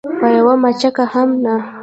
[0.19, 1.55] په یوه مچکه هم نه.